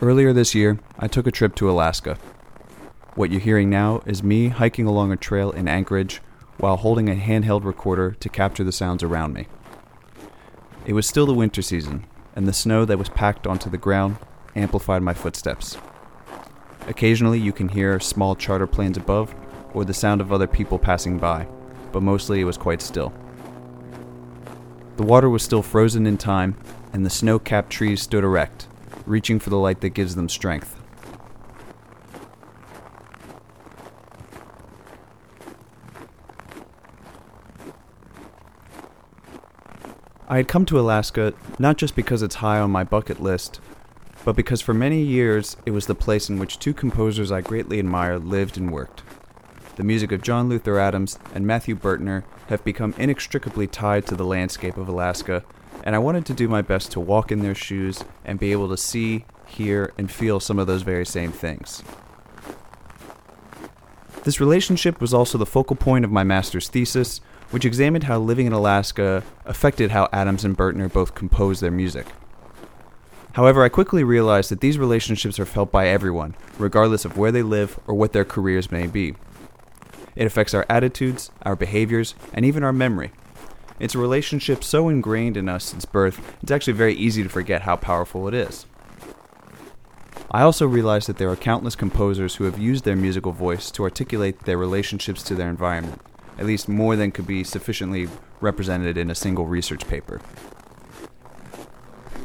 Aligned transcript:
Earlier 0.00 0.32
this 0.32 0.54
year, 0.54 0.78
I 0.96 1.08
took 1.08 1.26
a 1.26 1.32
trip 1.32 1.56
to 1.56 1.68
Alaska. 1.68 2.18
What 3.16 3.32
you're 3.32 3.40
hearing 3.40 3.68
now 3.68 4.00
is 4.06 4.22
me 4.22 4.46
hiking 4.46 4.86
along 4.86 5.10
a 5.10 5.16
trail 5.16 5.50
in 5.50 5.66
Anchorage 5.66 6.22
while 6.58 6.76
holding 6.76 7.08
a 7.08 7.16
handheld 7.16 7.64
recorder 7.64 8.12
to 8.20 8.28
capture 8.28 8.62
the 8.62 8.70
sounds 8.70 9.02
around 9.02 9.32
me. 9.32 9.48
It 10.86 10.92
was 10.92 11.08
still 11.08 11.26
the 11.26 11.34
winter 11.34 11.62
season, 11.62 12.06
and 12.36 12.46
the 12.46 12.52
snow 12.52 12.84
that 12.84 12.96
was 12.96 13.08
packed 13.08 13.44
onto 13.44 13.68
the 13.68 13.76
ground 13.76 14.18
amplified 14.54 15.02
my 15.02 15.14
footsteps. 15.14 15.76
Occasionally, 16.86 17.40
you 17.40 17.52
can 17.52 17.68
hear 17.68 17.98
small 17.98 18.36
charter 18.36 18.68
planes 18.68 18.96
above 18.96 19.34
or 19.74 19.84
the 19.84 19.92
sound 19.92 20.20
of 20.20 20.32
other 20.32 20.46
people 20.46 20.78
passing 20.78 21.18
by, 21.18 21.48
but 21.90 22.04
mostly 22.04 22.40
it 22.40 22.44
was 22.44 22.56
quite 22.56 22.82
still. 22.82 23.12
The 24.96 25.02
water 25.02 25.28
was 25.28 25.42
still 25.42 25.62
frozen 25.62 26.06
in 26.06 26.18
time, 26.18 26.56
and 26.92 27.04
the 27.04 27.10
snow 27.10 27.40
capped 27.40 27.70
trees 27.70 28.00
stood 28.00 28.22
erect, 28.22 28.68
reaching 29.08 29.38
for 29.38 29.50
the 29.50 29.58
light 29.58 29.80
that 29.80 29.90
gives 29.90 30.14
them 30.14 30.28
strength. 30.28 30.80
I 40.30 40.36
had 40.36 40.46
come 40.46 40.66
to 40.66 40.78
Alaska 40.78 41.32
not 41.58 41.78
just 41.78 41.96
because 41.96 42.22
it's 42.22 42.36
high 42.36 42.60
on 42.60 42.70
my 42.70 42.84
bucket 42.84 43.18
list, 43.18 43.60
but 44.26 44.36
because 44.36 44.60
for 44.60 44.74
many 44.74 45.00
years 45.00 45.56
it 45.64 45.70
was 45.70 45.86
the 45.86 45.94
place 45.94 46.28
in 46.28 46.38
which 46.38 46.58
two 46.58 46.74
composers 46.74 47.32
I 47.32 47.40
greatly 47.40 47.78
admire 47.78 48.18
lived 48.18 48.58
and 48.58 48.70
worked. 48.70 49.02
The 49.76 49.84
music 49.84 50.12
of 50.12 50.20
John 50.22 50.50
Luther 50.50 50.78
Adams 50.78 51.18
and 51.32 51.46
Matthew 51.46 51.74
Burtner 51.74 52.24
have 52.48 52.62
become 52.62 52.94
inextricably 52.98 53.66
tied 53.66 54.06
to 54.06 54.16
the 54.16 54.24
landscape 54.24 54.76
of 54.76 54.86
Alaska, 54.86 55.44
and 55.84 55.94
I 55.94 55.98
wanted 55.98 56.26
to 56.26 56.34
do 56.34 56.48
my 56.48 56.62
best 56.62 56.92
to 56.92 57.00
walk 57.00 57.32
in 57.32 57.40
their 57.40 57.54
shoes 57.54 58.04
and 58.24 58.38
be 58.38 58.52
able 58.52 58.68
to 58.68 58.76
see, 58.76 59.24
hear, 59.46 59.92
and 59.98 60.10
feel 60.10 60.40
some 60.40 60.58
of 60.58 60.66
those 60.66 60.82
very 60.82 61.06
same 61.06 61.32
things. 61.32 61.82
This 64.24 64.40
relationship 64.40 65.00
was 65.00 65.14
also 65.14 65.38
the 65.38 65.46
focal 65.46 65.76
point 65.76 66.04
of 66.04 66.10
my 66.10 66.24
master's 66.24 66.68
thesis, 66.68 67.20
which 67.50 67.64
examined 67.64 68.04
how 68.04 68.18
living 68.18 68.46
in 68.46 68.52
Alaska 68.52 69.22
affected 69.46 69.90
how 69.90 70.08
Adams 70.12 70.44
and 70.44 70.56
Burtner 70.56 70.92
both 70.92 71.14
composed 71.14 71.62
their 71.62 71.70
music. 71.70 72.06
However, 73.32 73.62
I 73.62 73.68
quickly 73.68 74.04
realized 74.04 74.50
that 74.50 74.60
these 74.60 74.78
relationships 74.78 75.38
are 75.38 75.46
felt 75.46 75.70
by 75.70 75.86
everyone, 75.86 76.34
regardless 76.58 77.04
of 77.04 77.16
where 77.16 77.32
they 77.32 77.42
live 77.42 77.78
or 77.86 77.94
what 77.94 78.12
their 78.12 78.24
careers 78.24 78.70
may 78.70 78.86
be. 78.86 79.14
It 80.16 80.26
affects 80.26 80.52
our 80.52 80.66
attitudes, 80.68 81.30
our 81.42 81.54
behaviors, 81.54 82.16
and 82.34 82.44
even 82.44 82.64
our 82.64 82.72
memory. 82.72 83.12
It's 83.80 83.94
a 83.94 83.98
relationship 83.98 84.64
so 84.64 84.88
ingrained 84.88 85.36
in 85.36 85.48
us 85.48 85.64
since 85.64 85.84
birth, 85.84 86.20
it's 86.42 86.50
actually 86.50 86.72
very 86.72 86.94
easy 86.94 87.22
to 87.22 87.28
forget 87.28 87.62
how 87.62 87.76
powerful 87.76 88.26
it 88.26 88.34
is. 88.34 88.66
I 90.30 90.42
also 90.42 90.66
realized 90.66 91.08
that 91.08 91.16
there 91.16 91.30
are 91.30 91.36
countless 91.36 91.74
composers 91.74 92.34
who 92.34 92.44
have 92.44 92.58
used 92.58 92.84
their 92.84 92.96
musical 92.96 93.32
voice 93.32 93.70
to 93.70 93.84
articulate 93.84 94.40
their 94.40 94.58
relationships 94.58 95.22
to 95.24 95.34
their 95.34 95.48
environment, 95.48 96.02
at 96.38 96.44
least 96.44 96.68
more 96.68 96.96
than 96.96 97.12
could 97.12 97.26
be 97.26 97.44
sufficiently 97.44 98.08
represented 98.40 98.98
in 98.98 99.10
a 99.10 99.14
single 99.14 99.46
research 99.46 99.88
paper. 99.88 100.20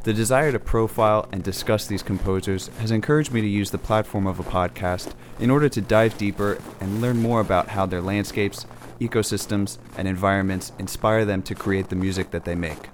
The 0.03 0.11
desire 0.11 0.51
to 0.51 0.59
profile 0.59 1.29
and 1.31 1.41
discuss 1.41 1.87
these 1.87 2.03
composers 2.03 2.67
has 2.79 2.91
encouraged 2.91 3.31
me 3.31 3.39
to 3.39 3.47
use 3.47 3.71
the 3.71 3.77
platform 3.77 4.27
of 4.27 4.37
a 4.37 4.43
podcast 4.43 5.13
in 5.39 5.49
order 5.49 5.69
to 5.69 5.79
dive 5.79 6.17
deeper 6.17 6.57
and 6.81 6.99
learn 6.99 7.21
more 7.21 7.39
about 7.39 7.69
how 7.69 7.85
their 7.85 8.01
landscapes, 8.01 8.65
ecosystems, 8.99 9.77
and 9.97 10.07
environments 10.07 10.71
inspire 10.79 11.25
them 11.25 11.41
to 11.43 11.55
create 11.55 11.89
the 11.89 11.95
music 11.95 12.31
that 12.31 12.45
they 12.45 12.55
make. 12.55 12.89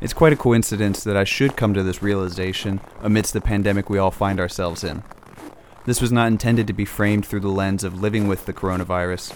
It's 0.00 0.12
quite 0.12 0.32
a 0.32 0.36
coincidence 0.36 1.02
that 1.02 1.16
I 1.16 1.24
should 1.24 1.56
come 1.56 1.74
to 1.74 1.82
this 1.82 2.02
realization 2.02 2.80
amidst 3.00 3.32
the 3.32 3.40
pandemic 3.40 3.90
we 3.90 3.98
all 3.98 4.12
find 4.12 4.38
ourselves 4.38 4.84
in. 4.84 5.02
This 5.86 6.00
was 6.00 6.12
not 6.12 6.28
intended 6.28 6.66
to 6.68 6.72
be 6.72 6.84
framed 6.84 7.26
through 7.26 7.40
the 7.40 7.48
lens 7.48 7.82
of 7.82 8.00
living 8.00 8.28
with 8.28 8.46
the 8.46 8.52
coronavirus, 8.52 9.34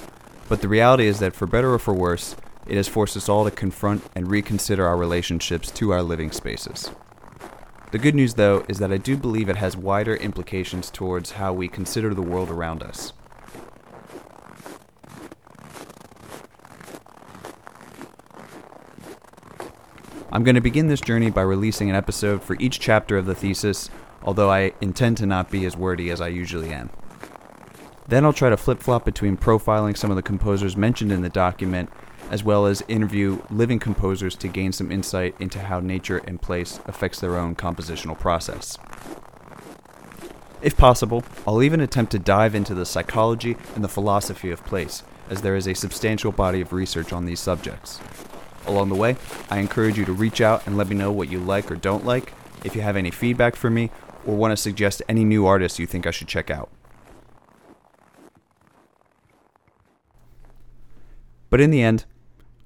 but 0.48 0.60
the 0.60 0.68
reality 0.68 1.06
is 1.06 1.18
that 1.18 1.34
for 1.34 1.46
better 1.46 1.72
or 1.72 1.78
for 1.78 1.94
worse, 1.94 2.36
it 2.66 2.76
has 2.76 2.86
forced 2.86 3.16
us 3.16 3.28
all 3.28 3.44
to 3.44 3.50
confront 3.50 4.04
and 4.14 4.30
reconsider 4.30 4.86
our 4.86 4.96
relationships 4.96 5.70
to 5.72 5.92
our 5.92 6.02
living 6.02 6.30
spaces. 6.30 6.90
The 7.92 7.98
good 7.98 8.14
news, 8.14 8.34
though, 8.34 8.64
is 8.68 8.78
that 8.78 8.90
I 8.90 8.96
do 8.96 9.18
believe 9.18 9.50
it 9.50 9.56
has 9.56 9.76
wider 9.76 10.16
implications 10.16 10.90
towards 10.90 11.32
how 11.32 11.52
we 11.52 11.68
consider 11.68 12.14
the 12.14 12.22
world 12.22 12.48
around 12.48 12.82
us. 12.82 13.12
I'm 20.32 20.42
going 20.42 20.54
to 20.54 20.62
begin 20.62 20.86
this 20.86 21.02
journey 21.02 21.28
by 21.28 21.42
releasing 21.42 21.90
an 21.90 21.94
episode 21.94 22.42
for 22.42 22.56
each 22.58 22.80
chapter 22.80 23.18
of 23.18 23.26
the 23.26 23.34
thesis, 23.34 23.90
although 24.22 24.50
I 24.50 24.72
intend 24.80 25.18
to 25.18 25.26
not 25.26 25.50
be 25.50 25.66
as 25.66 25.76
wordy 25.76 26.08
as 26.08 26.22
I 26.22 26.28
usually 26.28 26.72
am. 26.72 26.88
Then 28.08 28.24
I'll 28.24 28.32
try 28.32 28.48
to 28.48 28.56
flip 28.56 28.80
flop 28.80 29.04
between 29.04 29.36
profiling 29.36 29.98
some 29.98 30.08
of 30.10 30.16
the 30.16 30.22
composers 30.22 30.78
mentioned 30.78 31.12
in 31.12 31.20
the 31.20 31.28
document, 31.28 31.90
as 32.32 32.42
well 32.42 32.64
as 32.64 32.82
interview 32.88 33.38
living 33.50 33.78
composers 33.78 34.34
to 34.34 34.48
gain 34.48 34.72
some 34.72 34.90
insight 34.90 35.36
into 35.38 35.58
how 35.58 35.80
nature 35.80 36.16
and 36.26 36.40
place 36.40 36.80
affects 36.86 37.20
their 37.20 37.36
own 37.36 37.54
compositional 37.54 38.18
process. 38.18 38.78
If 40.62 40.74
possible, 40.74 41.24
I'll 41.46 41.62
even 41.62 41.80
attempt 41.80 42.10
to 42.12 42.18
dive 42.18 42.54
into 42.54 42.72
the 42.72 42.86
psychology 42.86 43.54
and 43.74 43.84
the 43.84 43.88
philosophy 43.88 44.50
of 44.50 44.64
place, 44.64 45.02
as 45.28 45.42
there 45.42 45.56
is 45.56 45.68
a 45.68 45.74
substantial 45.74 46.32
body 46.32 46.62
of 46.62 46.72
research 46.72 47.12
on 47.12 47.26
these 47.26 47.38
subjects. 47.38 48.00
Along 48.66 48.88
the 48.88 48.94
way, 48.94 49.16
I 49.50 49.58
encourage 49.58 49.98
you 49.98 50.06
to 50.06 50.12
reach 50.12 50.40
out 50.40 50.66
and 50.66 50.78
let 50.78 50.88
me 50.88 50.96
know 50.96 51.12
what 51.12 51.30
you 51.30 51.38
like 51.38 51.70
or 51.70 51.76
don't 51.76 52.06
like, 52.06 52.32
if 52.64 52.74
you 52.74 52.80
have 52.80 52.96
any 52.96 53.10
feedback 53.10 53.56
for 53.56 53.68
me, 53.68 53.90
or 54.24 54.36
want 54.36 54.52
to 54.52 54.56
suggest 54.56 55.02
any 55.06 55.24
new 55.24 55.44
artists 55.44 55.78
you 55.78 55.86
think 55.86 56.06
I 56.06 56.10
should 56.10 56.28
check 56.28 56.50
out. 56.50 56.70
But 61.50 61.60
in 61.60 61.70
the 61.70 61.82
end, 61.82 62.06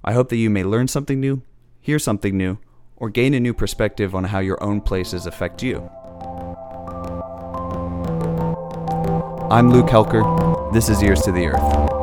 I 0.09 0.13
hope 0.13 0.29
that 0.29 0.37
you 0.37 0.51
may 0.51 0.63
learn 0.63 0.87
something 0.87 1.19
new, 1.19 1.43
hear 1.81 1.99
something 1.99 2.39
new, 2.39 2.59
or 2.97 3.11
gain 3.11 3.35
a 3.35 3.41
new 3.41 3.53
perspective 3.53 4.15
on 4.15 4.23
how 4.23 4.39
your 4.39 4.63
own 4.63 4.81
places 4.81 5.27
affect 5.27 5.65
you. 5.65 5.91
I'm 9.51 9.73
Luke 9.73 9.89
Helker. 9.89 10.73
This 10.73 10.89
is 10.89 11.03
Ears 11.03 11.23
to 11.23 11.33
the 11.33 11.49
Earth. 11.49 11.96